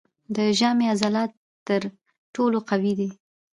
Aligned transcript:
د 0.35 0.37
ژامې 0.59 0.85
عضلات 0.93 1.31
تر 1.67 1.81
ټولو 2.33 2.57
قوي 2.69 2.93
دي. 2.99 3.09